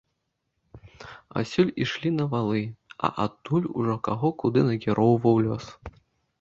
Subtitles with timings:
[1.41, 2.63] Адсюль ішлі на валы,
[3.09, 5.65] а адтуль ужо каго куды накіроўваў лёс.